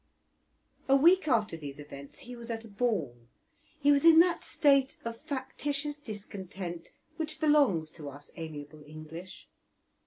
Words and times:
A 0.89 0.95
week 0.95 1.27
after 1.27 1.55
these 1.55 1.79
events 1.79 2.21
he 2.21 2.35
was 2.35 2.49
at 2.49 2.65
a 2.65 2.67
ball. 2.67 3.15
He 3.79 3.91
was 3.91 4.03
in 4.03 4.17
that 4.21 4.43
state 4.43 4.97
of 5.05 5.15
factitious 5.21 5.99
discontent 5.99 6.89
which 7.17 7.39
belongs 7.39 7.91
to 7.91 8.09
us 8.09 8.31
amiable 8.35 8.83
English. 8.87 9.47